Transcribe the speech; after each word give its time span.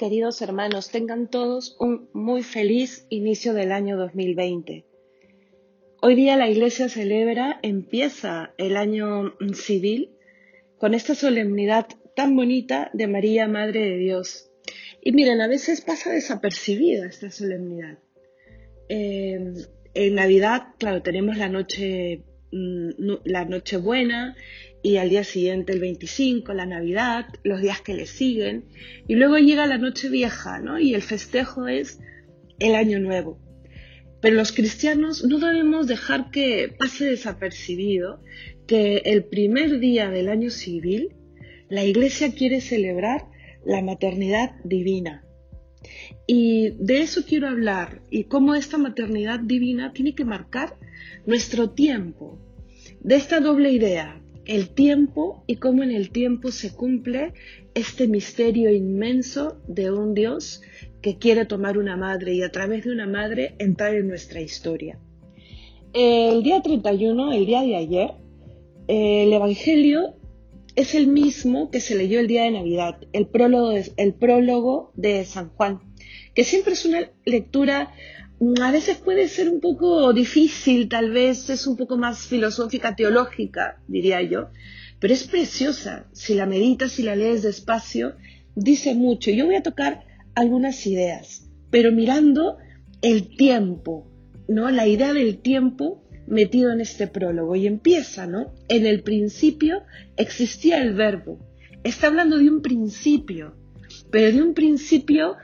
queridos 0.00 0.40
hermanos, 0.40 0.90
tengan 0.90 1.28
todos 1.28 1.76
un 1.78 2.08
muy 2.14 2.42
feliz 2.42 3.06
inicio 3.10 3.52
del 3.52 3.70
año 3.70 3.98
2020. 3.98 4.86
Hoy 6.00 6.14
día 6.14 6.38
la 6.38 6.48
iglesia 6.48 6.88
celebra, 6.88 7.60
empieza 7.62 8.54
el 8.56 8.78
año 8.78 9.34
civil 9.52 10.12
con 10.78 10.94
esta 10.94 11.14
solemnidad 11.14 11.86
tan 12.16 12.34
bonita 12.34 12.90
de 12.94 13.08
María, 13.08 13.46
Madre 13.46 13.80
de 13.80 13.98
Dios. 13.98 14.50
Y 15.02 15.12
miren, 15.12 15.42
a 15.42 15.48
veces 15.48 15.82
pasa 15.82 16.10
desapercibida 16.12 17.06
esta 17.06 17.30
solemnidad. 17.30 17.98
Eh, 18.88 19.52
en 19.92 20.14
Navidad, 20.14 20.68
claro, 20.78 21.02
tenemos 21.02 21.36
la 21.36 21.50
noche, 21.50 22.24
mm, 22.52 22.88
la 23.24 23.44
noche 23.44 23.76
buena 23.76 24.34
y 24.82 24.96
al 24.96 25.10
día 25.10 25.24
siguiente 25.24 25.72
el 25.72 25.80
25, 25.80 26.52
la 26.54 26.66
Navidad, 26.66 27.26
los 27.42 27.60
días 27.60 27.80
que 27.80 27.94
le 27.94 28.06
siguen, 28.06 28.64
y 29.06 29.14
luego 29.14 29.38
llega 29.38 29.66
la 29.66 29.78
noche 29.78 30.08
vieja, 30.08 30.58
¿no? 30.58 30.78
Y 30.78 30.94
el 30.94 31.02
festejo 31.02 31.68
es 31.68 32.00
el 32.58 32.74
año 32.74 32.98
nuevo. 32.98 33.38
Pero 34.20 34.36
los 34.36 34.52
cristianos 34.52 35.24
no 35.24 35.38
debemos 35.38 35.86
dejar 35.86 36.30
que 36.30 36.74
pase 36.78 37.06
desapercibido 37.06 38.22
que 38.66 38.98
el 39.04 39.24
primer 39.24 39.80
día 39.80 40.10
del 40.10 40.28
año 40.28 40.50
civil 40.50 41.14
la 41.68 41.84
iglesia 41.84 42.34
quiere 42.34 42.60
celebrar 42.60 43.26
la 43.64 43.82
maternidad 43.82 44.56
divina. 44.64 45.24
Y 46.26 46.70
de 46.78 47.00
eso 47.00 47.24
quiero 47.26 47.48
hablar 47.48 48.02
y 48.10 48.24
cómo 48.24 48.54
esta 48.54 48.76
maternidad 48.76 49.40
divina 49.40 49.92
tiene 49.92 50.14
que 50.14 50.24
marcar 50.24 50.76
nuestro 51.26 51.70
tiempo. 51.70 52.38
De 53.00 53.16
esta 53.16 53.40
doble 53.40 53.72
idea, 53.72 54.20
el 54.46 54.70
tiempo 54.70 55.44
y 55.46 55.56
cómo 55.56 55.82
en 55.82 55.90
el 55.90 56.10
tiempo 56.10 56.50
se 56.50 56.72
cumple 56.72 57.34
este 57.74 58.08
misterio 58.08 58.72
inmenso 58.72 59.60
de 59.68 59.90
un 59.90 60.14
Dios 60.14 60.62
que 61.02 61.18
quiere 61.18 61.46
tomar 61.46 61.78
una 61.78 61.96
madre 61.96 62.34
y 62.34 62.42
a 62.42 62.50
través 62.50 62.84
de 62.84 62.92
una 62.92 63.06
madre 63.06 63.54
entrar 63.58 63.94
en 63.94 64.08
nuestra 64.08 64.40
historia. 64.40 64.98
El 65.92 66.42
día 66.42 66.62
31, 66.62 67.32
el 67.32 67.46
día 67.46 67.62
de 67.62 67.76
ayer, 67.76 68.10
el 68.86 69.32
Evangelio 69.32 70.14
es 70.76 70.94
el 70.94 71.08
mismo 71.08 71.70
que 71.70 71.80
se 71.80 71.96
leyó 71.96 72.20
el 72.20 72.28
día 72.28 72.44
de 72.44 72.52
Navidad, 72.52 72.96
el 73.12 73.26
prólogo 73.26 73.70
de, 73.70 73.92
el 73.96 74.14
prólogo 74.14 74.92
de 74.94 75.24
San 75.24 75.50
Juan, 75.50 75.80
que 76.34 76.44
siempre 76.44 76.74
es 76.74 76.84
una 76.84 77.10
lectura, 77.24 77.92
a 78.62 78.72
veces 78.72 78.96
puede 78.96 79.28
ser 79.28 79.48
un 79.50 79.60
poco 79.60 80.12
difícil, 80.12 80.88
tal 80.88 81.10
vez 81.10 81.50
es 81.50 81.66
un 81.66 81.76
poco 81.76 81.98
más 81.98 82.26
filosófica, 82.26 82.96
teológica, 82.96 83.82
diría 83.86 84.22
yo, 84.22 84.48
pero 84.98 85.12
es 85.12 85.24
preciosa. 85.24 86.06
Si 86.12 86.34
la 86.34 86.46
meditas, 86.46 86.92
si 86.92 87.02
la 87.02 87.16
lees 87.16 87.42
despacio, 87.42 88.14
dice 88.54 88.94
mucho. 88.94 89.30
Yo 89.30 89.46
voy 89.46 89.56
a 89.56 89.62
tocar 89.62 90.04
algunas 90.34 90.86
ideas, 90.86 91.50
pero 91.70 91.92
mirando 91.92 92.56
el 93.02 93.36
tiempo, 93.36 94.10
¿no? 94.48 94.70
La 94.70 94.86
idea 94.86 95.12
del 95.12 95.38
tiempo 95.38 96.02
metido 96.26 96.72
en 96.72 96.80
este 96.80 97.08
prólogo 97.08 97.56
y 97.56 97.66
empieza, 97.66 98.26
¿no? 98.26 98.54
En 98.68 98.86
el 98.86 99.02
principio 99.02 99.82
existía 100.16 100.82
el 100.82 100.94
verbo. 100.94 101.38
Está 101.82 102.06
hablando 102.06 102.38
de 102.38 102.48
un 102.48 102.62
principio, 102.62 103.54
pero 104.10 104.34
de 104.34 104.42
un 104.42 104.54
principio 104.54 105.36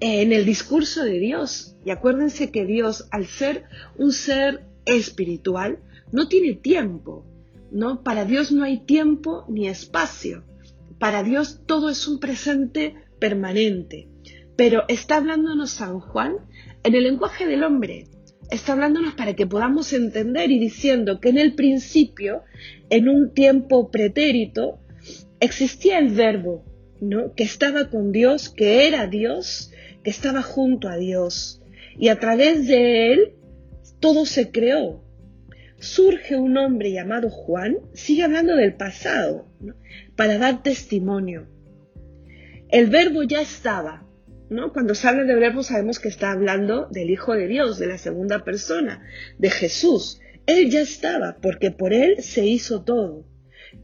en 0.00 0.32
el 0.32 0.44
discurso 0.44 1.04
de 1.04 1.18
Dios. 1.18 1.76
Y 1.84 1.90
acuérdense 1.90 2.50
que 2.50 2.64
Dios, 2.64 3.08
al 3.10 3.26
ser 3.26 3.64
un 3.96 4.12
ser 4.12 4.64
espiritual, 4.84 5.78
no 6.12 6.28
tiene 6.28 6.54
tiempo, 6.54 7.26
¿no? 7.70 8.02
Para 8.02 8.24
Dios 8.24 8.52
no 8.52 8.64
hay 8.64 8.78
tiempo 8.78 9.44
ni 9.48 9.68
espacio. 9.68 10.44
Para 10.98 11.22
Dios 11.22 11.60
todo 11.66 11.90
es 11.90 12.08
un 12.08 12.18
presente 12.18 12.94
permanente. 13.18 14.08
Pero 14.56 14.84
está 14.88 15.16
hablándonos 15.16 15.70
San 15.70 16.00
Juan 16.00 16.36
en 16.82 16.94
el 16.94 17.04
lenguaje 17.04 17.46
del 17.46 17.64
hombre, 17.64 18.06
está 18.50 18.72
hablándonos 18.72 19.14
para 19.14 19.34
que 19.34 19.46
podamos 19.46 19.92
entender 19.92 20.50
y 20.50 20.58
diciendo 20.58 21.20
que 21.20 21.28
en 21.28 21.38
el 21.38 21.54
principio, 21.54 22.42
en 22.90 23.08
un 23.08 23.32
tiempo 23.32 23.90
pretérito, 23.90 24.78
existía 25.40 25.98
el 25.98 26.10
verbo, 26.10 26.64
¿no? 27.00 27.34
Que 27.34 27.44
estaba 27.44 27.90
con 27.90 28.12
Dios, 28.12 28.48
que 28.48 28.86
era 28.86 29.06
Dios, 29.06 29.72
que 30.02 30.10
estaba 30.10 30.42
junto 30.42 30.88
a 30.88 30.96
Dios. 30.96 31.62
Y 31.98 32.08
a 32.08 32.18
través 32.18 32.66
de 32.66 33.12
él 33.12 33.32
todo 34.00 34.26
se 34.26 34.50
creó. 34.50 35.04
Surge 35.78 36.36
un 36.36 36.56
hombre 36.56 36.92
llamado 36.92 37.30
Juan, 37.30 37.76
sigue 37.92 38.24
hablando 38.24 38.56
del 38.56 38.74
pasado, 38.74 39.48
para 40.16 40.38
dar 40.38 40.62
testimonio. 40.62 41.46
El 42.68 42.86
verbo 42.86 43.22
ya 43.22 43.40
estaba, 43.40 44.08
cuando 44.72 44.94
se 44.94 45.06
habla 45.06 45.24
de 45.24 45.34
verbo 45.34 45.62
sabemos 45.62 45.98
que 45.98 46.08
está 46.08 46.32
hablando 46.32 46.88
del 46.90 47.10
Hijo 47.10 47.34
de 47.34 47.46
Dios, 47.46 47.78
de 47.78 47.86
la 47.86 47.98
segunda 47.98 48.44
persona, 48.44 49.02
de 49.38 49.50
Jesús. 49.50 50.20
Él 50.46 50.70
ya 50.70 50.80
estaba, 50.80 51.36
porque 51.42 51.70
por 51.70 51.92
Él 51.92 52.22
se 52.22 52.46
hizo 52.46 52.82
todo. 52.82 53.26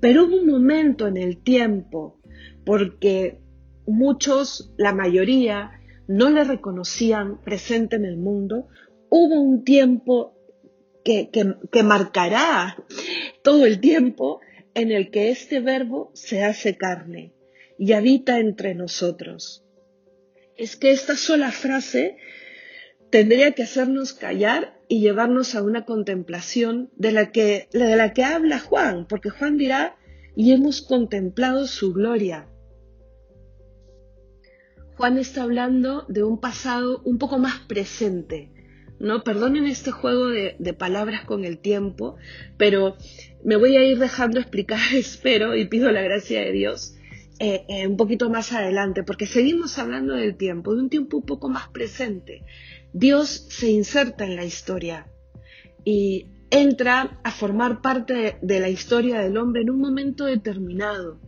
Pero 0.01 0.25
hubo 0.25 0.37
un 0.37 0.47
momento 0.47 1.07
en 1.07 1.19
el 1.19 1.43
tiempo, 1.43 2.19
porque 2.65 3.41
muchos, 3.87 4.73
la 4.77 4.95
mayoría, 4.95 5.81
no 6.07 6.31
le 6.31 6.45
reconocían 6.45 7.41
presente 7.43 7.97
en 7.97 8.05
el 8.05 8.17
mundo, 8.17 8.69
hubo 9.09 9.41
un 9.41 9.65
tiempo 9.65 10.35
que, 11.05 11.31
que 11.31 11.83
marcará 11.83 12.77
todo 13.43 13.67
el 13.67 13.81
tiempo 13.81 14.41
en 14.75 14.91
el 14.91 15.11
que 15.11 15.31
este 15.31 15.61
verbo 15.61 16.11
se 16.15 16.43
hace 16.43 16.77
carne 16.77 17.35
y 17.79 17.93
habita 17.93 18.39
entre 18.39 18.75
nosotros 18.75 19.65
es 20.57 20.77
que 20.77 20.93
esta 20.93 21.17
sola 21.17 21.51
frase 21.51 22.17
tendría 23.11 23.53
que 23.53 23.63
hacernos 23.63 24.13
callar 24.13 24.79
y 24.89 25.01
llevarnos 25.01 25.55
a 25.55 25.63
una 25.63 25.85
contemplación 25.85 26.91
de 26.97 27.13
la 27.13 27.33
que, 27.33 27.69
de 27.73 27.97
la 27.97 28.13
que 28.13 28.25
habla 28.25 28.59
Juan, 28.59 29.07
porque 29.09 29.31
Juan 29.31 29.57
dirá, 29.57 29.97
y 30.37 30.53
hemos 30.53 30.83
contemplado 30.83 31.67
su 31.67 31.93
gloria. 31.93 32.49
Juan 34.97 35.19
está 35.19 35.43
hablando 35.43 36.05
de 36.09 36.23
un 36.23 36.39
pasado 36.41 37.03
un 37.05 37.19
poco 37.19 37.39
más 37.39 37.59
presente, 37.61 38.51
¿no? 39.01 39.25
Perdonen 39.25 39.67
este 39.67 39.91
juego 39.91 40.29
de, 40.29 40.75
palabras 40.79 41.25
con 41.25 41.45
el 41.45 41.59
tiempo, 41.59 42.17
pero 42.57 42.97
me 43.45 43.57
voy 43.57 43.77
a 43.77 43.85
ir 43.85 43.99
dejando 43.99 44.39
explicar, 44.39 44.79
espero, 44.95 45.57
y 45.57 45.67
pido 45.67 45.91
la 45.91 46.03
gracia 46.03 46.43
de 46.43 46.53
Dios, 46.53 46.95
eh, 47.41 47.65
eh, 47.69 47.87
un 47.89 47.97
poquito 47.97 48.31
más 48.31 48.53
adelante, 48.53 49.03
porque 49.03 49.27
seguimos 49.27 49.79
hablando 49.79 50.15
del 50.15 50.37
tiempo, 50.37 50.75
de 50.75 50.83
un 50.83 50.91
tiempo 50.91 51.17
un 51.17 51.27
poco 51.27 51.49
más 51.49 51.69
presente. 51.69 52.45
Dios 52.93 53.47
se 53.49 53.71
inserta 53.71 54.25
en 54.25 54.37
la 54.37 54.45
historia 54.45 55.09
y 55.85 56.29
entra 56.51 57.19
a 57.25 57.33
formar 57.33 57.83
parte 57.83 58.39
de 58.41 58.61
la 58.61 58.69
historia 58.69 59.19
del 59.19 59.37
hombre 59.39 59.63
en 59.63 59.71
un 59.71 59.81
momento 59.81 60.25
determinado, 60.27 61.21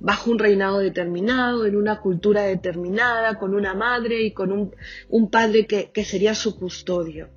bajo 0.00 0.30
un 0.30 0.38
reinado 0.38 0.78
determinado, 0.78 1.66
en 1.66 1.76
una 1.76 2.00
cultura 2.00 2.42
determinada, 2.42 3.38
con 3.38 3.54
una 3.54 3.74
madre 3.74 4.22
y 4.22 4.32
con 4.32 4.52
un, 4.52 4.74
un 5.08 5.30
padre 5.30 5.66
que, 5.66 5.90
que 5.92 6.04
sería 6.04 6.34
su 6.34 6.58
custodio. 6.58 7.28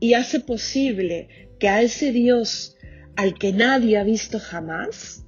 Y 0.00 0.14
hace 0.14 0.40
posible 0.40 1.48
que 1.58 1.68
a 1.68 1.82
ese 1.82 2.12
Dios 2.12 2.76
al 3.16 3.34
que 3.34 3.52
nadie 3.52 3.96
ha 3.96 4.04
visto 4.04 4.38
jamás, 4.38 5.26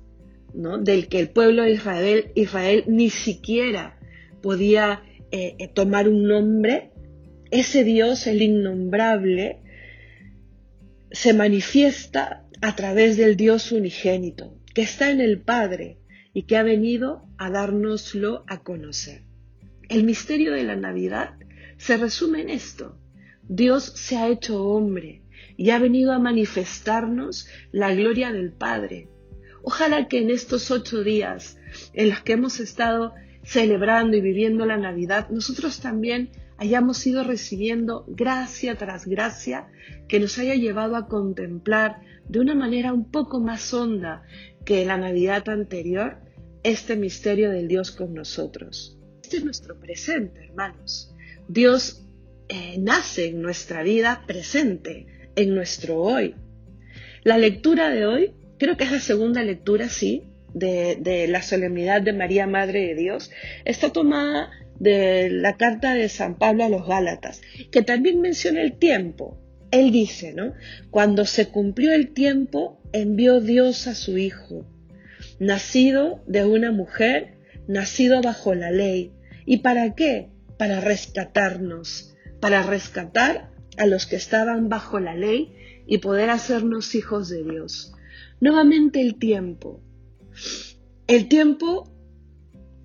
del 0.52 1.08
que 1.08 1.20
el 1.20 1.30
pueblo 1.30 1.62
de 1.62 1.72
Israel, 1.72 2.32
Israel 2.34 2.84
ni 2.86 3.10
siquiera 3.10 3.98
podía 4.42 5.02
eh, 5.30 5.56
eh, 5.58 5.68
tomar 5.68 6.08
un 6.08 6.24
nombre, 6.24 6.90
ese 7.50 7.84
Dios, 7.84 8.26
el 8.26 8.42
innombrable, 8.42 9.58
se 11.10 11.32
manifiesta 11.32 12.46
a 12.60 12.76
través 12.76 13.16
del 13.16 13.36
Dios 13.36 13.72
unigénito, 13.72 14.54
que 14.74 14.82
está 14.82 15.10
en 15.10 15.20
el 15.20 15.40
Padre 15.40 15.97
y 16.38 16.44
que 16.44 16.56
ha 16.56 16.62
venido 16.62 17.26
a 17.36 17.50
dárnoslo 17.50 18.44
a 18.46 18.62
conocer. 18.62 19.24
El 19.88 20.04
misterio 20.04 20.52
de 20.52 20.62
la 20.62 20.76
Navidad 20.76 21.34
se 21.78 21.96
resume 21.96 22.42
en 22.42 22.50
esto. 22.50 22.96
Dios 23.42 23.82
se 23.96 24.18
ha 24.18 24.28
hecho 24.28 24.62
hombre 24.62 25.24
y 25.56 25.70
ha 25.70 25.80
venido 25.80 26.12
a 26.12 26.20
manifestarnos 26.20 27.48
la 27.72 27.92
gloria 27.92 28.30
del 28.30 28.52
Padre, 28.52 29.08
Ojalá 29.62 30.06
que 30.06 30.20
en 30.20 30.30
estos 30.30 30.70
ocho 30.70 31.02
días 31.02 31.58
en 31.92 32.10
los 32.10 32.20
que 32.20 32.34
hemos 32.34 32.60
estado 32.60 33.14
celebrando 33.42 34.16
y 34.16 34.20
viviendo 34.20 34.64
la 34.64 34.76
Navidad, 34.76 35.30
nosotros 35.30 35.80
también 35.80 36.30
hayamos 36.56 37.04
ido 37.04 37.24
recibiendo 37.24 38.04
gracia 38.06 38.76
tras 38.76 39.06
gracia 39.06 39.66
que 40.06 40.20
nos 40.20 40.38
haya 40.38 40.54
llevado 40.54 40.94
a 40.94 41.08
contemplar 41.08 42.00
de 42.28 42.38
una 42.38 42.54
manera 42.54 42.92
un 42.92 43.10
poco 43.10 43.40
más 43.40 43.74
honda 43.74 44.22
que 44.64 44.86
la 44.86 44.98
Navidad 44.98 45.48
anterior 45.48 46.27
este 46.62 46.96
misterio 46.96 47.50
del 47.50 47.68
Dios 47.68 47.90
con 47.90 48.14
nosotros. 48.14 48.98
Este 49.22 49.38
es 49.38 49.44
nuestro 49.44 49.78
presente, 49.78 50.44
hermanos. 50.44 51.14
Dios 51.48 52.04
eh, 52.48 52.76
nace 52.78 53.28
en 53.28 53.42
nuestra 53.42 53.82
vida 53.82 54.24
presente, 54.26 55.06
en 55.36 55.54
nuestro 55.54 56.00
hoy. 56.00 56.34
La 57.24 57.38
lectura 57.38 57.90
de 57.90 58.06
hoy 58.06 58.34
creo 58.58 58.76
que 58.76 58.84
es 58.84 58.92
la 58.92 59.00
segunda 59.00 59.42
lectura, 59.42 59.88
sí, 59.88 60.24
de, 60.54 61.26
la 61.28 61.42
solemnidad 61.42 62.02
de 62.02 62.12
María, 62.12 62.46
Madre 62.46 62.88
de 62.88 62.94
Dios, 62.94 63.30
está 63.64 63.90
tomada 63.90 64.50
de 64.78 65.30
la 65.30 65.56
carta 65.56 65.94
de 65.94 66.08
San 66.08 66.38
Pablo 66.38 66.64
a 66.64 66.68
los 66.68 66.86
Gálatas, 66.86 67.40
que 67.70 67.82
también 67.82 68.20
menciona 68.20 68.62
el 68.62 68.78
tiempo. 68.78 69.38
Él 69.70 69.90
dice, 69.90 70.32
¿no? 70.32 70.54
Cuando 70.90 71.26
se 71.26 71.48
cumplió 71.48 71.92
el 71.92 72.12
tiempo, 72.12 72.80
envió 72.92 73.40
Dios 73.40 73.86
a 73.86 73.94
su 73.94 74.16
Hijo, 74.16 74.66
nacido 75.38 76.22
de 76.26 76.44
una 76.44 76.72
mujer, 76.72 77.38
nacido 77.66 78.20
bajo 78.22 78.54
la 78.54 78.70
ley. 78.70 79.12
¿Y 79.46 79.58
para 79.58 79.94
qué? 79.94 80.30
Para 80.58 80.80
rescatarnos, 80.80 82.14
para 82.40 82.62
rescatar 82.62 83.50
a 83.76 83.86
los 83.86 84.06
que 84.06 84.16
estaban 84.16 84.68
bajo 84.68 85.00
la 85.00 85.14
ley 85.14 85.54
y 85.86 85.98
poder 85.98 86.30
hacernos 86.30 86.94
hijos 86.94 87.28
de 87.28 87.44
Dios. 87.44 87.92
Nuevamente 88.40 89.00
el 89.00 89.18
tiempo. 89.18 89.80
El 91.06 91.28
tiempo 91.28 91.90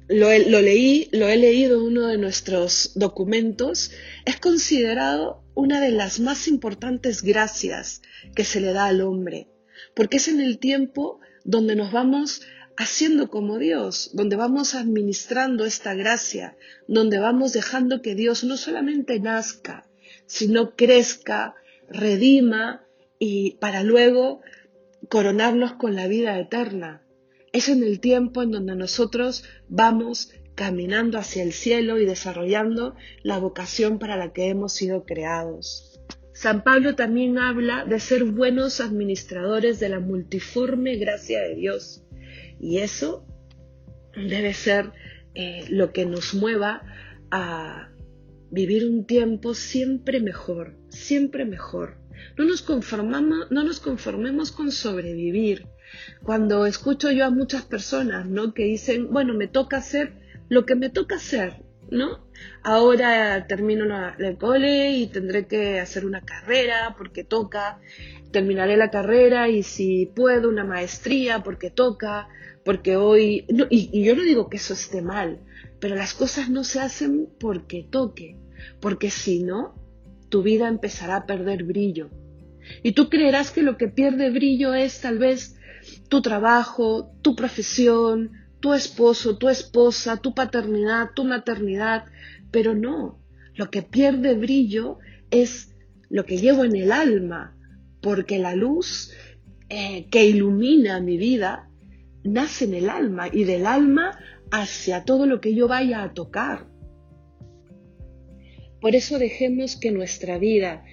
lo, 0.08 0.30
leí, 0.62 1.10
lo 1.12 1.28
he 1.28 1.38
leído 1.38 1.80
en 1.80 1.86
uno 1.86 2.08
de 2.08 2.18
nuestros 2.18 2.92
documentos, 2.96 3.92
es 4.26 4.40
considerado 4.40 5.44
una 5.56 5.80
de 5.80 5.92
las 5.92 6.20
más 6.20 6.48
importantes 6.48 7.22
gracias 7.22 8.02
que 8.36 8.44
se 8.44 8.60
le 8.60 8.74
da 8.74 8.86
al 8.86 9.02
hombre, 9.02 9.50
porque 9.96 10.18
es 10.18 10.28
en 10.28 10.42
el 10.42 10.60
tiempo 10.60 11.20
donde 11.44 11.76
nos 11.76 11.92
vamos 11.92 12.42
haciendo 12.78 13.30
como 13.30 13.60
Dios, 13.60 14.12
donde 14.14 14.36
vamos 14.36 14.76
administrando 14.76 15.66
esta 15.66 15.94
gracia, 15.94 16.58
donde 16.88 17.20
vamos 17.20 17.54
dejando 17.54 18.02
que 18.02 18.16
Dios 18.16 18.44
no 18.44 18.58
solamente 18.58 19.20
nazca, 19.20 19.88
sino 20.26 20.76
crezca, 20.76 21.56
redima 21.90 22.86
y 23.20 23.58
para 23.58 23.84
luego 23.84 24.42
coronarnos 25.10 25.74
con 25.74 25.96
la 25.96 26.08
vida 26.08 26.40
eterna. 26.40 27.04
Es 27.52 27.70
en 27.70 27.84
el 27.84 28.00
tiempo 28.00 28.42
en 28.42 28.52
donde 28.52 28.76
nosotros 28.76 29.44
vamos 29.68 30.32
caminando 30.56 31.18
hacia 31.18 31.44
el 31.44 31.54
cielo 31.54 32.00
y 32.00 32.06
desarrollando 32.06 32.96
la 33.22 33.38
vocación 33.38 34.00
para 34.00 34.18
la 34.18 34.34
que 34.34 34.50
hemos 34.50 34.74
sido 34.74 35.06
creados. 35.06 35.93
San 36.44 36.62
Pablo 36.62 36.94
también 36.94 37.40
habla 37.40 37.86
de 37.86 38.02
ser 38.02 38.26
buenos 38.26 38.82
administradores 38.82 39.80
de 39.80 39.88
la 39.88 40.02
multiforme 40.02 40.98
gracia 40.98 41.40
de 41.40 41.56
Dios. 41.56 42.04
Y 42.60 42.80
eso 42.80 43.26
debe 44.14 44.54
ser 44.54 44.92
eh, 45.36 45.64
lo 45.70 45.94
que 45.94 46.06
nos 46.06 46.34
mueva 46.34 46.82
a 47.32 47.94
vivir 48.52 48.86
un 48.86 49.06
tiempo 49.06 49.54
siempre 49.54 50.20
mejor, 50.20 50.76
siempre 50.90 51.46
mejor. 51.46 51.96
No 52.38 52.44
nos, 52.44 52.62
conformamos, 52.62 53.50
no 53.50 53.64
nos 53.64 53.80
conformemos 53.80 54.52
con 54.52 54.70
sobrevivir, 54.74 55.68
cuando 56.24 56.66
escucho 56.66 57.10
yo 57.10 57.24
a 57.24 57.30
muchas 57.30 57.64
personas, 57.64 58.28
¿no? 58.28 58.54
Que 58.54 58.66
dicen, 58.66 59.14
bueno, 59.14 59.34
me 59.34 59.48
toca 59.48 59.78
hacer 59.78 60.12
lo 60.50 60.66
que 60.66 60.76
me 60.76 60.90
toca 60.90 61.16
hacer, 61.16 61.64
¿no? 61.94 62.28
Ahora 62.64 63.46
termino 63.48 63.86
la, 63.86 64.16
el 64.18 64.38
cole 64.38 64.92
y 64.92 65.08
tendré 65.08 65.48
que 65.48 65.80
hacer 65.80 66.06
una 66.06 66.22
carrera 66.22 66.96
porque 66.98 67.24
toca, 67.24 67.80
terminaré 68.32 68.76
la 68.78 68.90
carrera 68.90 69.48
y 69.48 69.64
si 69.64 70.08
puedo 70.08 70.50
una 70.50 70.66
maestría 70.66 71.44
porque 71.44 71.70
toca, 71.70 72.28
porque 72.66 72.98
hoy, 72.98 73.46
y, 73.70 73.90
y 73.92 74.04
yo 74.04 74.16
no 74.16 74.24
digo 74.24 74.50
que 74.50 74.58
eso 74.58 74.74
esté 74.74 75.02
mal, 75.02 75.40
pero 75.80 75.96
las 75.96 76.14
cosas 76.14 76.50
no 76.50 76.64
se 76.64 76.80
hacen 76.80 77.30
porque 77.40 77.86
toque, 77.90 78.38
porque 78.80 79.10
si 79.10 79.44
no, 79.44 79.76
tu 80.30 80.42
vida 80.42 80.68
empezará 80.68 81.18
a 81.18 81.26
perder 81.26 81.64
brillo. 81.64 82.10
Y 82.82 82.94
tú 82.94 83.10
creerás 83.10 83.52
que 83.52 83.62
lo 83.62 83.78
que 83.78 83.88
pierde 83.88 84.32
brillo 84.32 84.74
es 84.74 85.02
tal 85.02 85.20
vez 85.20 85.58
tu 86.08 86.22
trabajo, 86.22 87.12
tu 87.22 87.36
profesión, 87.36 88.32
tu 88.64 88.74
esposo, 88.74 89.38
tu 89.38 89.50
esposa, 89.50 90.16
tu 90.16 90.34
paternidad, 90.34 91.10
tu 91.14 91.26
maternidad, 91.26 92.06
pero 92.50 92.74
no, 92.74 93.20
lo 93.56 93.70
que 93.70 93.82
pierde 93.82 94.36
brillo 94.36 95.00
es 95.32 95.76
lo 96.10 96.26
que 96.26 96.38
llevo 96.38 96.64
en 96.64 96.78
el 96.78 96.94
alma, 96.94 97.58
porque 98.02 98.40
la 98.40 98.56
luz 98.56 99.12
eh, 99.68 100.08
que 100.10 100.24
ilumina 100.24 101.02
mi 101.02 101.18
vida 101.18 101.70
nace 102.24 102.64
en 102.64 102.76
el 102.76 102.90
alma 102.90 103.28
y 103.30 103.44
del 103.44 103.66
alma 103.66 104.18
hacia 104.50 105.04
todo 105.04 105.26
lo 105.26 105.42
que 105.42 105.54
yo 105.54 105.68
vaya 105.68 106.02
a 106.02 106.14
tocar. 106.14 106.66
Por 108.80 108.96
eso 108.96 109.20
dejemos 109.20 109.76
que 109.76 109.92
nuestra 109.92 110.38
vida, 110.38 110.86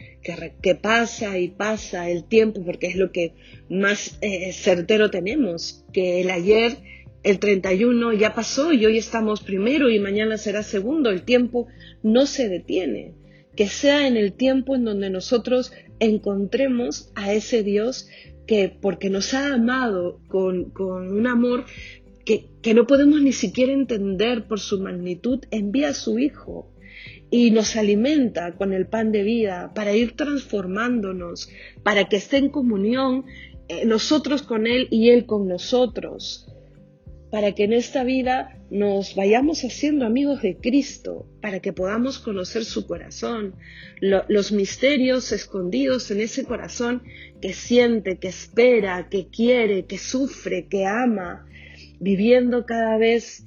que, 0.61 0.75
pasa 0.75 1.39
y 1.39 1.47
pasa 1.47 2.11
el 2.11 2.25
tiempo, 2.25 2.65
porque 2.65 2.89
es 2.89 2.97
lo 2.97 3.13
que 3.13 3.35
más 3.69 4.19
eh, 4.23 4.53
certero 4.53 5.09
tenemos, 5.11 5.85
que 5.93 6.21
el 6.21 6.31
ayer, 6.31 6.79
el 7.23 7.39
31 7.39 8.13
ya 8.15 8.35
pasó 8.35 8.73
y 8.73 8.85
hoy 8.87 8.99
estamos 8.99 9.43
primero 9.43 9.91
y 9.91 9.99
mañana 9.99 10.39
será 10.39 10.63
segundo, 10.63 11.11
el 11.11 11.23
tiempo 11.23 11.67
no 12.03 12.27
se 12.27 12.49
detiene, 12.49 13.15
que 13.57 13.69
sea 13.69 14.07
en 14.07 14.17
el 14.17 14.33
tiempo 14.33 14.75
en 14.75 14.85
donde 14.85 15.11
nosotros 15.11 15.73
encontremos 15.99 17.11
a 17.15 17.33
ese 17.33 17.63
Dios 17.63 18.09
que 18.47 18.69
porque 18.69 19.11
nos 19.11 19.35
ha 19.35 19.55
amado 19.55 20.21
con, 20.29 20.73
un 20.77 21.27
amor 21.27 21.67
que, 22.25 22.47
que 22.63 22.75
no 22.75 22.87
podemos 22.87 23.21
ni 23.21 23.33
siquiera 23.33 23.73
entender 23.73 24.47
por 24.47 24.61
su 24.61 24.81
magnitud, 24.81 25.45
envía 25.51 25.91
a 25.91 25.95
su 25.95 26.19
Hijo 26.19 26.73
y 27.31 27.51
nos 27.51 27.77
alimenta 27.77 28.57
con 28.57 28.73
el 28.73 28.87
pan 28.87 29.13
de 29.13 29.23
vida 29.23 29.73
para 29.75 29.95
ir 29.95 30.17
transformándonos, 30.17 31.49
para 31.83 32.09
que 32.09 32.17
esté 32.17 32.39
en 32.39 32.49
comunión 32.49 33.25
eh, 33.69 33.85
nosotros 33.85 34.43
con 34.43 34.67
Él 34.67 34.89
y 34.91 35.11
Él 35.11 35.27
con 35.27 35.47
nosotros, 35.47 36.49
para 37.31 37.53
que 37.53 37.65
en 37.65 37.73
esta 37.73 38.05
vida 38.05 38.59
nos 38.71 39.15
vayamos 39.15 39.63
haciendo 39.65 40.07
amigos 40.07 40.43
de 40.43 40.57
Cristo, 40.57 41.27
para 41.41 41.61
que 41.61 41.73
podamos 41.73 42.19
conocer 42.19 42.65
su 42.65 42.87
corazón, 42.87 43.55
los 44.01 44.53
misterios 44.53 45.33
escondidos 45.33 46.11
en 46.11 46.21
ese 46.21 46.45
corazón 46.45 47.03
que 47.41 47.53
siente, 47.53 48.19
que 48.19 48.29
espera, 48.29 49.09
que 49.09 49.29
quiere, 49.29 49.87
que 49.87 49.99
sufre, 49.99 50.67
que 50.67 50.87
ama, 50.87 51.47
viviendo 52.01 52.67
cada 52.67 52.97
vez 52.99 53.47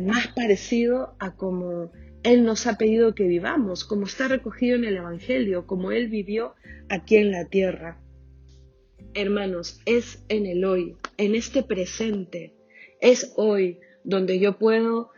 más 0.00 0.28
parecido 0.28 1.14
a 1.18 1.34
como 1.34 1.90
él 2.24 2.42
nos 2.42 2.66
ha 2.66 2.78
pedido 2.78 3.14
que 3.14 3.28
vivamos, 3.28 3.84
como 3.84 4.06
está 4.06 4.28
recogido 4.28 4.76
en 4.76 4.84
el 4.84 4.96
Evangelio, 4.96 5.66
como 5.66 5.92
Él 5.92 6.08
vivió 6.08 6.54
aquí 6.88 7.16
en 7.16 7.30
la 7.30 7.44
tierra. 7.50 8.00
Hermanos, 9.12 9.82
es 9.84 10.24
en 10.30 10.46
el 10.46 10.64
hoy, 10.64 10.96
en 11.18 11.34
este 11.34 11.62
presente, 11.62 12.53
es 13.04 13.34
hoy 13.36 13.80
donde 14.02 14.38
yo 14.38 14.58
puedo 14.58 15.10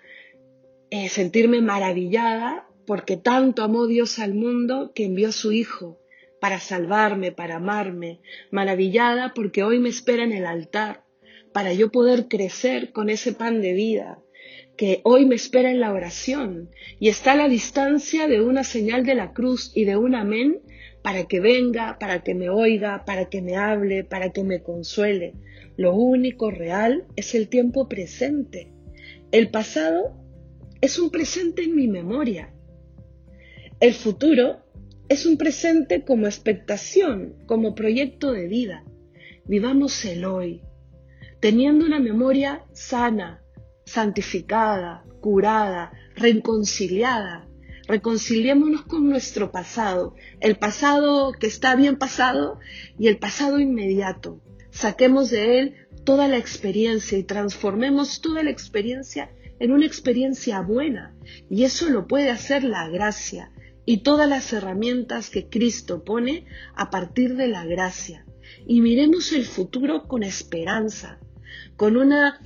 eh, 0.90 1.08
sentirme 1.08 1.62
maravillada 1.62 2.68
porque 2.84 3.16
tanto 3.16 3.62
amó 3.62 3.86
Dios 3.86 4.18
al 4.18 4.34
mundo 4.34 4.90
que 4.92 5.04
envió 5.04 5.28
a 5.28 5.32
su 5.32 5.52
Hijo 5.52 6.00
para 6.40 6.58
salvarme, 6.58 7.30
para 7.30 7.56
amarme, 7.56 8.20
maravillada 8.50 9.32
porque 9.34 9.62
hoy 9.62 9.78
me 9.78 9.88
espera 9.88 10.24
en 10.24 10.32
el 10.32 10.46
altar, 10.46 11.04
para 11.52 11.72
yo 11.72 11.92
poder 11.92 12.26
crecer 12.26 12.90
con 12.90 13.08
ese 13.08 13.32
pan 13.32 13.62
de 13.62 13.72
vida, 13.72 14.18
que 14.76 15.00
hoy 15.04 15.24
me 15.24 15.36
espera 15.36 15.70
en 15.70 15.80
la 15.80 15.92
oración. 15.92 16.70
Y 16.98 17.08
está 17.08 17.32
a 17.32 17.36
la 17.36 17.48
distancia 17.48 18.26
de 18.26 18.42
una 18.42 18.64
señal 18.64 19.06
de 19.06 19.14
la 19.14 19.32
cruz 19.32 19.70
y 19.74 19.84
de 19.84 19.96
un 19.96 20.16
amén 20.16 20.60
para 21.06 21.28
que 21.28 21.38
venga, 21.38 22.00
para 22.00 22.24
que 22.24 22.34
me 22.34 22.48
oiga, 22.50 23.04
para 23.04 23.26
que 23.26 23.40
me 23.40 23.54
hable, 23.54 24.02
para 24.02 24.30
que 24.30 24.42
me 24.42 24.64
consuele. 24.64 25.34
Lo 25.76 25.94
único 25.94 26.50
real 26.50 27.06
es 27.14 27.36
el 27.36 27.46
tiempo 27.48 27.88
presente. 27.88 28.72
El 29.30 29.52
pasado 29.52 30.16
es 30.80 30.98
un 30.98 31.10
presente 31.10 31.62
en 31.62 31.76
mi 31.76 31.86
memoria. 31.86 32.52
El 33.78 33.94
futuro 33.94 34.64
es 35.08 35.26
un 35.26 35.36
presente 35.38 36.02
como 36.02 36.26
expectación, 36.26 37.36
como 37.46 37.76
proyecto 37.76 38.32
de 38.32 38.48
vida. 38.48 38.84
Vivamos 39.44 40.04
el 40.06 40.24
hoy, 40.24 40.62
teniendo 41.38 41.86
una 41.86 42.00
memoria 42.00 42.64
sana, 42.72 43.44
santificada, 43.84 45.04
curada, 45.20 45.92
reconciliada. 46.16 47.45
Reconciliémonos 47.88 48.82
con 48.82 49.08
nuestro 49.08 49.52
pasado, 49.52 50.14
el 50.40 50.56
pasado 50.56 51.32
que 51.32 51.46
está 51.46 51.76
bien 51.76 51.96
pasado 51.96 52.58
y 52.98 53.06
el 53.06 53.18
pasado 53.18 53.60
inmediato. 53.60 54.40
Saquemos 54.70 55.30
de 55.30 55.60
él 55.60 55.74
toda 56.04 56.26
la 56.28 56.36
experiencia 56.36 57.16
y 57.16 57.22
transformemos 57.22 58.20
toda 58.20 58.42
la 58.42 58.50
experiencia 58.50 59.30
en 59.60 59.72
una 59.72 59.86
experiencia 59.86 60.60
buena. 60.60 61.14
Y 61.48 61.64
eso 61.64 61.88
lo 61.88 62.06
puede 62.06 62.30
hacer 62.30 62.64
la 62.64 62.88
gracia 62.88 63.52
y 63.84 63.98
todas 63.98 64.28
las 64.28 64.52
herramientas 64.52 65.30
que 65.30 65.48
Cristo 65.48 66.04
pone 66.04 66.44
a 66.74 66.90
partir 66.90 67.36
de 67.36 67.48
la 67.48 67.64
gracia. 67.64 68.26
Y 68.66 68.80
miremos 68.80 69.32
el 69.32 69.44
futuro 69.44 70.08
con 70.08 70.22
esperanza, 70.22 71.20
con 71.76 71.96
una 71.96 72.40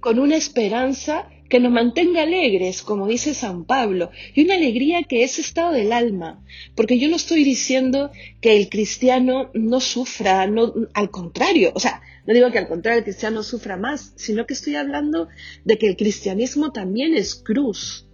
con 0.00 0.20
una 0.20 0.36
esperanza 0.36 1.28
que 1.48 1.60
nos 1.60 1.72
mantenga 1.72 2.22
alegres, 2.22 2.82
como 2.82 3.06
dice 3.06 3.34
San 3.34 3.64
Pablo, 3.64 4.10
y 4.34 4.44
una 4.44 4.54
alegría 4.54 5.02
que 5.02 5.24
es 5.24 5.38
estado 5.38 5.72
del 5.72 5.92
alma, 5.92 6.44
porque 6.74 6.98
yo 6.98 7.08
no 7.08 7.16
estoy 7.16 7.44
diciendo 7.44 8.10
que 8.40 8.56
el 8.56 8.68
cristiano 8.68 9.50
no 9.54 9.80
sufra, 9.80 10.46
no, 10.46 10.74
al 10.94 11.10
contrario, 11.10 11.72
o 11.74 11.80
sea, 11.80 12.02
No 12.26 12.34
digo 12.34 12.50
que 12.50 12.58
al 12.58 12.68
contrario 12.68 12.98
el 12.98 13.04
cristiano 13.04 13.42
sufra 13.42 13.78
más, 13.78 14.12
sino 14.16 14.44
que 14.44 14.52
estoy 14.52 14.74
hablando 14.76 15.28
de 15.64 15.78
que 15.78 15.88
el 15.88 15.96
cristianismo 15.96 16.72
también 16.72 17.14
es 17.14 17.34
cruz, 17.34 18.06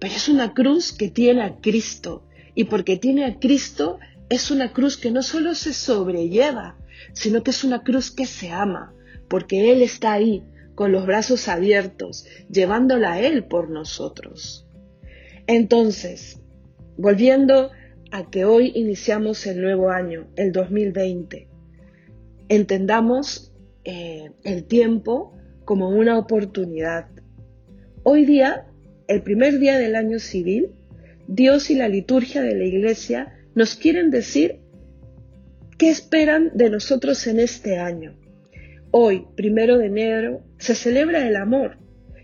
pero 0.00 0.14
es 0.14 0.30
una 0.30 0.54
cruz 0.54 0.92
que 0.92 1.10
tiene 1.10 1.42
a 1.42 1.56
Cristo. 1.60 2.24
Y 2.54 2.64
porque 2.64 2.96
tiene 2.96 3.26
a 3.26 3.38
Cristo, 3.38 3.98
es 4.30 4.50
una 4.50 4.72
cruz 4.72 4.96
que 4.96 5.10
no 5.10 5.22
solo 5.22 5.54
se 5.54 5.74
sobrelleva, 5.74 6.78
sino 7.12 7.42
que 7.42 7.50
es 7.50 7.62
una 7.62 7.82
cruz 7.82 8.10
que 8.10 8.24
se 8.24 8.50
ama, 8.50 8.94
porque 9.28 9.70
Él 9.70 9.82
está 9.82 10.14
ahí, 10.14 10.42
con 10.80 10.92
los 10.92 11.04
brazos 11.04 11.46
abiertos, 11.48 12.24
llevándola 12.50 13.12
a 13.12 13.20
Él 13.20 13.44
por 13.44 13.68
nosotros. 13.68 14.66
Entonces, 15.46 16.40
volviendo 16.96 17.70
a 18.10 18.30
que 18.30 18.46
hoy 18.46 18.72
iniciamos 18.74 19.46
el 19.46 19.60
nuevo 19.60 19.90
año, 19.90 20.28
el 20.36 20.52
2020, 20.52 21.48
entendamos 22.48 23.52
eh, 23.84 24.30
el 24.42 24.64
tiempo 24.64 25.36
como 25.66 25.90
una 25.90 26.18
oportunidad. 26.18 27.10
Hoy 28.02 28.24
día, 28.24 28.66
el 29.06 29.20
primer 29.20 29.58
día 29.58 29.78
del 29.78 29.94
año 29.96 30.18
civil, 30.18 30.70
Dios 31.28 31.68
y 31.68 31.74
la 31.74 31.88
liturgia 31.88 32.40
de 32.40 32.54
la 32.54 32.64
iglesia 32.64 33.34
nos 33.54 33.74
quieren 33.74 34.10
decir 34.10 34.60
qué 35.76 35.90
esperan 35.90 36.52
de 36.54 36.70
nosotros 36.70 37.26
en 37.26 37.38
este 37.38 37.76
año. 37.76 38.19
Hoy, 38.92 39.26
primero 39.36 39.78
de 39.78 39.86
enero, 39.86 40.42
se 40.58 40.74
celebra 40.74 41.26
el 41.26 41.36
amor 41.36 41.78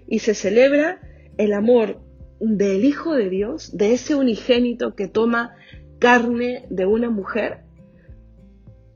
y 0.08 0.18
se 0.18 0.34
celebra 0.34 1.00
el 1.38 1.52
amor 1.52 2.00
del 2.40 2.84
Hijo 2.84 3.14
de 3.14 3.30
Dios, 3.30 3.76
de 3.76 3.92
ese 3.92 4.16
unigénito 4.16 4.94
que 4.96 5.06
toma 5.06 5.54
carne 6.00 6.66
de 6.70 6.86
una 6.86 7.08
mujer, 7.08 7.60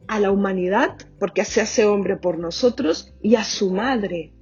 a 0.09 0.19
la 0.19 0.33
humanidad, 0.33 0.97
porque 1.21 1.45
se 1.45 1.61
hace 1.61 1.85
hombre 1.85 2.17
por 2.17 2.41
nosotros, 2.41 3.15
y 3.23 3.37
a 3.37 3.45
su 3.45 3.71
madre. 3.71 4.33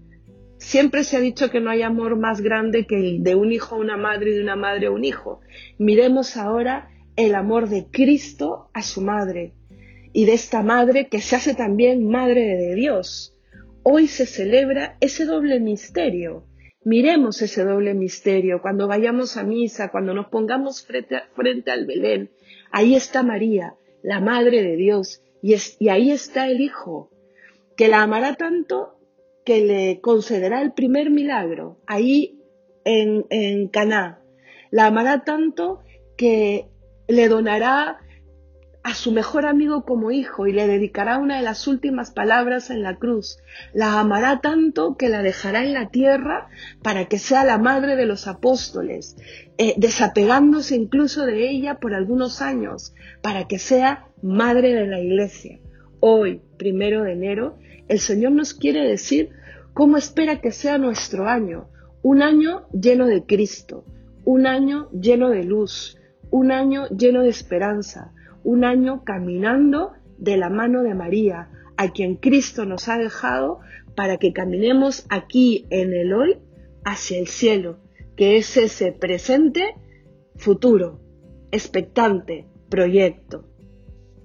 Siempre 0.56 1.04
se 1.04 1.18
ha 1.18 1.20
dicho 1.20 1.50
que 1.50 1.60
no 1.60 1.68
hay 1.68 1.82
amor 1.82 2.16
más 2.16 2.40
grande 2.40 2.86
que 2.86 2.98
el 2.98 3.22
de 3.22 3.34
un 3.34 3.52
hijo 3.52 3.74
a 3.74 3.78
una 3.78 3.98
madre 3.98 4.30
y 4.30 4.34
de 4.34 4.42
una 4.42 4.56
madre 4.56 4.86
a 4.86 4.90
un 4.90 5.04
hijo. 5.04 5.40
Miremos 5.78 6.38
ahora 6.38 6.88
el 7.16 7.34
amor 7.34 7.68
de 7.68 7.88
Cristo 7.90 8.70
a 8.72 8.82
su 8.82 9.02
madre 9.02 9.57
y 10.12 10.24
de 10.24 10.34
esta 10.34 10.62
madre 10.62 11.08
que 11.08 11.20
se 11.20 11.36
hace 11.36 11.54
también 11.54 12.08
madre 12.08 12.56
de 12.56 12.74
Dios. 12.74 13.34
Hoy 13.82 14.08
se 14.08 14.26
celebra 14.26 14.96
ese 15.00 15.24
doble 15.24 15.60
misterio. 15.60 16.44
Miremos 16.84 17.42
ese 17.42 17.64
doble 17.64 17.94
misterio 17.94 18.62
cuando 18.62 18.88
vayamos 18.88 19.36
a 19.36 19.42
misa, 19.42 19.90
cuando 19.90 20.14
nos 20.14 20.28
pongamos 20.28 20.84
frente, 20.84 21.70
al 21.70 21.86
Belén. 21.86 22.30
Ahí 22.70 22.94
está 22.94 23.22
María, 23.22 23.74
la 24.02 24.20
Madre 24.20 24.62
de 24.62 24.76
Dios, 24.76 25.22
y, 25.42 25.54
y 25.78 25.88
ahí 25.88 26.10
está 26.10 26.48
el 26.48 26.60
Hijo, 26.60 27.10
que 27.76 27.88
la 27.88 28.02
amará 28.02 28.34
tanto 28.34 28.98
que 29.44 29.64
le 29.64 30.00
concederá 30.00 30.60
el 30.62 30.72
primer 30.72 31.10
milagro, 31.10 31.78
ahí 31.86 32.40
en, 32.84 33.24
en 33.30 33.68
Caná. 33.68 34.20
La 34.70 34.86
amará 34.86 35.24
tanto 35.24 35.80
que 36.16 36.68
le 37.06 37.28
donará 37.28 37.98
a 38.88 38.94
su 38.94 39.12
mejor 39.12 39.44
amigo 39.44 39.84
como 39.84 40.10
hijo 40.10 40.46
y 40.46 40.52
le 40.54 40.66
dedicará 40.66 41.18
una 41.18 41.36
de 41.36 41.42
las 41.42 41.68
últimas 41.68 42.10
palabras 42.10 42.70
en 42.70 42.82
la 42.82 42.96
cruz. 42.96 43.36
La 43.74 44.00
amará 44.00 44.40
tanto 44.40 44.96
que 44.96 45.10
la 45.10 45.22
dejará 45.22 45.62
en 45.62 45.74
la 45.74 45.90
tierra 45.90 46.48
para 46.82 47.04
que 47.04 47.18
sea 47.18 47.44
la 47.44 47.58
madre 47.58 47.96
de 47.96 48.06
los 48.06 48.26
apóstoles, 48.26 49.16
eh, 49.58 49.74
desapegándose 49.76 50.74
incluso 50.74 51.26
de 51.26 51.50
ella 51.50 51.80
por 51.80 51.92
algunos 51.92 52.40
años, 52.40 52.94
para 53.20 53.46
que 53.46 53.58
sea 53.58 54.06
madre 54.22 54.72
de 54.72 54.86
la 54.86 55.00
iglesia. 55.00 55.58
Hoy, 56.00 56.40
primero 56.56 57.02
de 57.02 57.12
enero, 57.12 57.58
el 57.88 57.98
Señor 57.98 58.32
nos 58.32 58.54
quiere 58.54 58.88
decir 58.88 59.28
cómo 59.74 59.98
espera 59.98 60.40
que 60.40 60.50
sea 60.50 60.78
nuestro 60.78 61.28
año, 61.28 61.68
un 62.00 62.22
año 62.22 62.66
lleno 62.72 63.06
de 63.06 63.26
Cristo, 63.26 63.84
un 64.24 64.46
año 64.46 64.88
lleno 64.92 65.28
de 65.28 65.44
luz, 65.44 65.98
un 66.30 66.52
año 66.52 66.88
lleno 66.88 67.22
de 67.22 67.28
esperanza, 67.28 68.12
un 68.44 68.64
año 68.64 69.04
caminando 69.04 69.92
de 70.18 70.36
la 70.36 70.50
mano 70.50 70.82
de 70.82 70.94
María, 70.94 71.50
a 71.76 71.92
quien 71.92 72.16
Cristo 72.16 72.64
nos 72.64 72.88
ha 72.88 72.98
dejado 72.98 73.60
para 73.94 74.16
que 74.16 74.32
caminemos 74.32 75.06
aquí 75.08 75.66
en 75.70 75.92
el 75.92 76.12
hoy 76.12 76.38
hacia 76.84 77.18
el 77.18 77.28
cielo, 77.28 77.78
que 78.16 78.36
es 78.36 78.56
ese 78.56 78.92
presente 78.92 79.74
futuro, 80.36 81.00
expectante, 81.52 82.46
proyecto. 82.68 83.44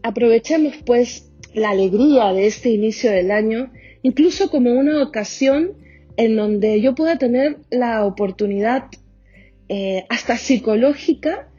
Aprovechemos 0.01 0.75
pues 0.85 1.31
la 1.53 1.69
alegría 1.71 2.33
de 2.33 2.47
este 2.47 2.69
inicio 2.69 3.11
del 3.11 3.31
año, 3.31 3.71
incluso 4.01 4.49
como 4.49 4.71
una 4.71 5.03
ocasión 5.03 5.73
en 6.17 6.35
donde 6.35 6.81
yo 6.81 6.95
pueda 6.95 7.17
tener 7.17 7.57
la 7.69 8.05
oportunidad 8.05 8.85
eh, 9.69 10.05
hasta 10.09 10.37
psicológica 10.37 11.49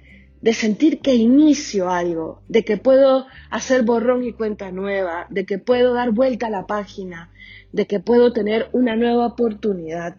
de 0.44 0.52
sentir 0.52 1.00
que 1.00 1.14
inicio 1.14 1.88
algo, 1.88 2.42
de 2.48 2.66
que 2.66 2.76
puedo 2.76 3.26
hacer 3.48 3.82
borrón 3.82 4.24
y 4.24 4.34
cuenta 4.34 4.70
nueva, 4.70 5.26
de 5.30 5.46
que 5.46 5.56
puedo 5.56 5.94
dar 5.94 6.10
vuelta 6.10 6.48
a 6.48 6.50
la 6.50 6.66
página, 6.66 7.32
de 7.72 7.86
que 7.86 7.98
puedo 7.98 8.30
tener 8.34 8.68
una 8.72 8.94
nueva 8.94 9.24
oportunidad. 9.24 10.16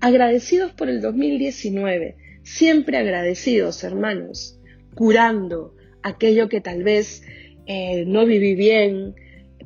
Agradecidos 0.00 0.72
por 0.72 0.88
el 0.88 1.02
2019, 1.02 2.16
siempre 2.42 2.96
agradecidos, 2.96 3.84
hermanos, 3.84 4.58
curando 4.94 5.74
aquello 6.02 6.48
que 6.48 6.62
tal 6.62 6.82
vez 6.82 7.22
eh, 7.66 8.06
no 8.06 8.24
viví 8.24 8.54
bien, 8.54 9.16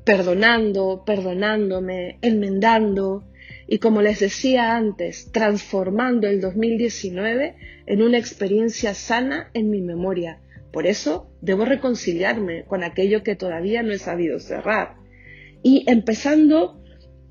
perdonando, 0.05 1.05
perdonándome, 1.07 2.19
enmendando, 2.23 3.23
y 3.73 3.79
como 3.79 4.03
les 4.03 4.21
decía 4.21 4.77
antes, 4.77 5.33
transformando 5.33 6.29
el 6.29 6.43
2019 6.43 7.57
en 7.87 8.03
una 8.03 8.19
experiencia 8.19 8.93
sana 8.93 9.49
en 9.55 9.71
mi 9.71 9.81
memoria. 9.81 10.43
Por 10.71 10.87
eso 10.87 11.31
debo 11.41 11.65
reconciliarme 11.65 12.67
con 12.67 12.85
aquello 12.85 13.23
que 13.23 13.35
todavía 13.35 13.83
no 13.83 13.93
he 13.93 13.99
sabido 13.99 14.41
cerrar. 14.41 14.97
Y 15.63 15.91
empezando 15.91 16.83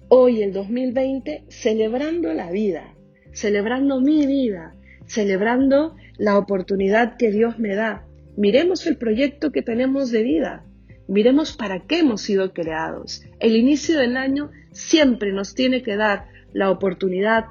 hoy, 0.07 0.41
el 0.41 0.51
2020, 0.51 1.45
celebrando 1.49 2.33
la 2.33 2.49
vida, 2.49 2.95
celebrando 3.33 4.01
mi 4.01 4.25
vida, 4.25 4.73
celebrando 5.05 5.95
la 6.17 6.39
oportunidad 6.39 7.17
que 7.17 7.29
Dios 7.29 7.59
me 7.59 7.75
da. 7.75 8.07
Miremos 8.35 8.87
el 8.87 8.97
proyecto 8.97 9.51
que 9.51 9.61
tenemos 9.61 10.09
de 10.09 10.23
vida. 10.23 10.65
Miremos 11.07 11.55
para 11.55 11.81
qué 11.81 11.99
hemos 11.99 12.23
sido 12.23 12.51
creados. 12.51 13.21
El 13.39 13.55
inicio 13.55 13.99
del 13.99 14.17
año 14.17 14.49
siempre 14.71 15.33
nos 15.33 15.53
tiene 15.53 15.83
que 15.83 15.97
dar 15.97 16.30
la 16.53 16.71
oportunidad 16.71 17.45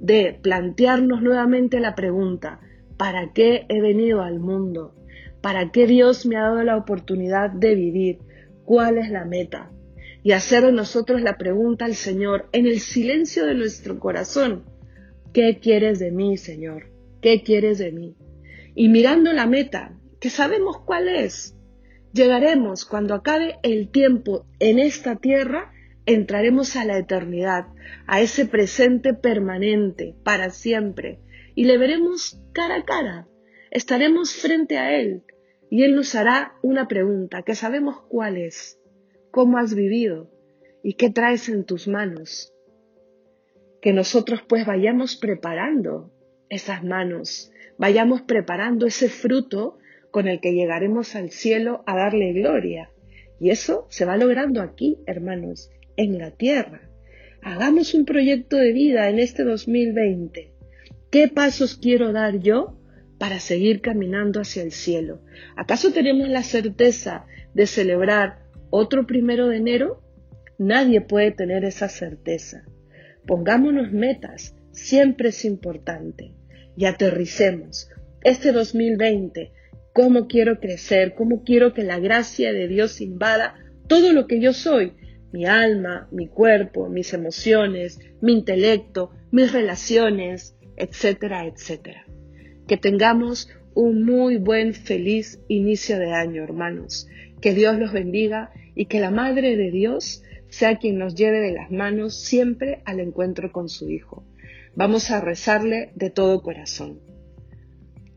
de 0.00 0.38
plantearnos 0.42 1.22
nuevamente 1.22 1.80
la 1.80 1.94
pregunta, 1.94 2.60
¿para 2.96 3.32
qué 3.32 3.66
he 3.68 3.80
venido 3.80 4.22
al 4.22 4.40
mundo? 4.40 4.94
¿Para 5.40 5.70
qué 5.70 5.86
Dios 5.86 6.26
me 6.26 6.36
ha 6.36 6.42
dado 6.42 6.62
la 6.62 6.76
oportunidad 6.76 7.50
de 7.50 7.74
vivir? 7.74 8.18
¿Cuál 8.64 8.98
es 8.98 9.10
la 9.10 9.24
meta? 9.24 9.70
Y 10.22 10.32
hacer 10.32 10.64
de 10.64 10.72
nosotros 10.72 11.20
la 11.20 11.36
pregunta 11.36 11.84
al 11.84 11.94
Señor 11.94 12.48
en 12.52 12.66
el 12.66 12.80
silencio 12.80 13.44
de 13.44 13.54
nuestro 13.54 13.98
corazón, 13.98 14.64
¿qué 15.32 15.58
quieres 15.60 15.98
de 15.98 16.12
mí, 16.12 16.36
Señor? 16.36 16.92
¿Qué 17.20 17.42
quieres 17.42 17.78
de 17.78 17.92
mí? 17.92 18.16
Y 18.74 18.88
mirando 18.88 19.32
la 19.32 19.46
meta, 19.46 19.98
que 20.20 20.30
sabemos 20.30 20.78
cuál 20.84 21.08
es, 21.08 21.56
llegaremos 22.12 22.84
cuando 22.84 23.14
acabe 23.14 23.56
el 23.62 23.88
tiempo 23.88 24.46
en 24.60 24.78
esta 24.78 25.16
tierra 25.16 25.72
entraremos 26.06 26.76
a 26.76 26.84
la 26.84 26.98
eternidad, 26.98 27.66
a 28.06 28.20
ese 28.20 28.46
presente 28.46 29.14
permanente, 29.14 30.14
para 30.24 30.50
siempre, 30.50 31.20
y 31.54 31.64
le 31.64 31.78
veremos 31.78 32.40
cara 32.52 32.76
a 32.76 32.84
cara, 32.84 33.28
estaremos 33.70 34.34
frente 34.34 34.78
a 34.78 34.98
Él, 34.98 35.22
y 35.70 35.84
Él 35.84 35.94
nos 35.94 36.14
hará 36.14 36.54
una 36.62 36.88
pregunta 36.88 37.42
que 37.42 37.54
sabemos 37.54 38.02
cuál 38.08 38.36
es, 38.36 38.78
cómo 39.30 39.58
has 39.58 39.74
vivido 39.74 40.30
y 40.82 40.94
qué 40.94 41.10
traes 41.10 41.48
en 41.48 41.64
tus 41.64 41.88
manos. 41.88 42.52
Que 43.80 43.92
nosotros 43.92 44.42
pues 44.46 44.66
vayamos 44.66 45.16
preparando 45.16 46.12
esas 46.48 46.84
manos, 46.84 47.50
vayamos 47.78 48.22
preparando 48.22 48.86
ese 48.86 49.08
fruto 49.08 49.78
con 50.10 50.28
el 50.28 50.40
que 50.40 50.52
llegaremos 50.52 51.16
al 51.16 51.30
cielo 51.30 51.82
a 51.86 51.96
darle 51.96 52.32
gloria. 52.32 52.90
Y 53.40 53.50
eso 53.50 53.86
se 53.88 54.04
va 54.04 54.16
logrando 54.16 54.60
aquí, 54.60 54.98
hermanos, 55.06 55.70
en 55.96 56.18
la 56.18 56.30
tierra. 56.30 56.88
Hagamos 57.42 57.94
un 57.94 58.04
proyecto 58.04 58.56
de 58.56 58.72
vida 58.72 59.08
en 59.08 59.18
este 59.18 59.44
2020. 59.44 60.52
¿Qué 61.10 61.28
pasos 61.28 61.76
quiero 61.76 62.12
dar 62.12 62.38
yo 62.38 62.78
para 63.18 63.40
seguir 63.40 63.80
caminando 63.80 64.40
hacia 64.40 64.62
el 64.62 64.72
cielo? 64.72 65.22
¿Acaso 65.56 65.92
tenemos 65.92 66.28
la 66.28 66.42
certeza 66.42 67.26
de 67.52 67.66
celebrar 67.66 68.44
otro 68.70 69.06
primero 69.06 69.48
de 69.48 69.56
enero? 69.56 70.02
Nadie 70.58 71.00
puede 71.00 71.32
tener 71.32 71.64
esa 71.64 71.88
certeza. 71.88 72.64
Pongámonos 73.26 73.92
metas, 73.92 74.54
siempre 74.70 75.30
es 75.30 75.44
importante. 75.44 76.34
Y 76.76 76.86
aterricemos. 76.86 77.90
Este 78.22 78.52
2020, 78.52 79.52
¿cómo 79.92 80.28
quiero 80.28 80.60
crecer? 80.60 81.14
¿Cómo 81.14 81.42
quiero 81.42 81.74
que 81.74 81.82
la 81.82 81.98
gracia 81.98 82.52
de 82.52 82.68
Dios 82.68 83.00
invada 83.00 83.56
todo 83.88 84.12
lo 84.12 84.26
que 84.26 84.40
yo 84.40 84.52
soy? 84.52 84.94
Mi 85.32 85.46
alma, 85.46 86.08
mi 86.10 86.28
cuerpo, 86.28 86.88
mis 86.88 87.12
emociones, 87.14 88.00
mi 88.20 88.32
intelecto, 88.32 89.10
mis 89.30 89.52
relaciones, 89.52 90.56
etcétera, 90.76 91.46
etcétera. 91.46 92.04
Que 92.66 92.76
tengamos 92.76 93.48
un 93.74 94.04
muy 94.04 94.36
buen, 94.36 94.74
feliz 94.74 95.40
inicio 95.48 95.98
de 95.98 96.12
año, 96.12 96.42
hermanos. 96.42 97.08
Que 97.40 97.54
Dios 97.54 97.78
los 97.78 97.92
bendiga 97.92 98.52
y 98.74 98.86
que 98.86 99.00
la 99.00 99.10
Madre 99.10 99.56
de 99.56 99.70
Dios 99.70 100.22
sea 100.48 100.76
quien 100.76 100.98
nos 100.98 101.14
lleve 101.14 101.40
de 101.40 101.52
las 101.52 101.70
manos 101.70 102.14
siempre 102.20 102.82
al 102.84 103.00
encuentro 103.00 103.52
con 103.52 103.68
su 103.68 103.90
Hijo. 103.90 104.24
Vamos 104.74 105.10
a 105.10 105.20
rezarle 105.20 105.90
de 105.94 106.10
todo 106.10 106.42
corazón. 106.42 107.00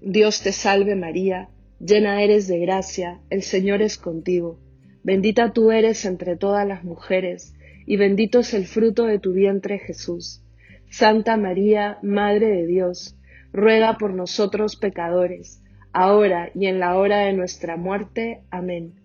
Dios 0.01 0.41
te 0.41 0.51
salve 0.51 0.95
María, 0.95 1.49
llena 1.79 2.21
eres 2.21 2.47
de 2.47 2.59
gracia, 2.59 3.21
el 3.29 3.41
Señor 3.41 3.81
es 3.81 3.97
contigo. 3.97 4.59
Bendita 5.05 5.53
tú 5.53 5.71
eres 5.71 6.03
entre 6.05 6.35
todas 6.35 6.67
las 6.67 6.83
mujeres, 6.83 7.53
y 7.85 7.95
bendito 7.95 8.39
es 8.39 8.55
el 8.55 8.65
fruto 8.65 9.05
de 9.05 9.19
tu 9.19 9.33
vientre 9.33 9.77
Jesús. 9.77 10.41
Santa 10.89 11.37
María, 11.37 11.99
Madre 12.01 12.47
de 12.47 12.65
Dios, 12.65 13.15
ruega 13.53 13.99
por 13.99 14.15
nosotros 14.15 14.77
pecadores, 14.77 15.61
ahora 15.93 16.49
y 16.55 16.65
en 16.65 16.79
la 16.79 16.97
hora 16.97 17.19
de 17.19 17.33
nuestra 17.33 17.77
muerte. 17.77 18.41
Amén. 18.49 18.95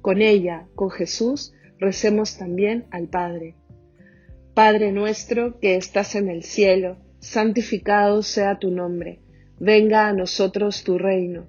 Con 0.00 0.22
ella, 0.22 0.68
con 0.76 0.90
Jesús, 0.90 1.52
recemos 1.80 2.38
también 2.38 2.84
al 2.92 3.08
Padre. 3.08 3.56
Padre 4.54 4.92
nuestro 4.92 5.58
que 5.58 5.74
estás 5.74 6.14
en 6.14 6.28
el 6.28 6.44
cielo, 6.44 6.98
santificado 7.18 8.22
sea 8.22 8.60
tu 8.60 8.70
nombre, 8.70 9.18
venga 9.58 10.06
a 10.06 10.12
nosotros 10.12 10.84
tu 10.84 10.98
reino, 10.98 11.48